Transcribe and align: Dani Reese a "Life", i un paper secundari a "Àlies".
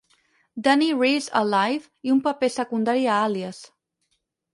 Dani 0.67 0.85
Reese 1.01 1.33
a 1.39 1.41
"Life", 1.49 1.91
i 2.09 2.13
un 2.13 2.21
paper 2.29 2.49
secundari 2.55 3.05
a 3.11 3.19
"Àlies". 3.27 3.61